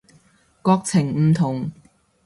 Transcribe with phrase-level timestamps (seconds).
[0.63, 1.71] 國情唔同